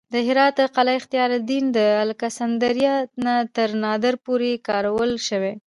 د 0.13 0.15
هرات 0.27 0.53
د 0.57 0.61
قلعه 0.75 0.97
اختیارالدین 0.99 1.65
د 1.77 1.79
الکسندر 2.05 2.75
نه 3.25 3.35
تر 3.55 3.69
نادر 3.83 4.13
پورې 4.25 4.51
کارول 4.67 5.11
شوې 5.27 5.53